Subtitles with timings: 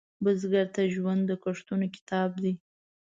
[0.23, 2.53] بزګر ته ژوند د کښتونو کتاب دی